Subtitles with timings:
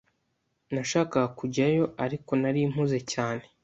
[0.73, 3.43] Nashakaga kujyayo, ariko nari mpuze cyane.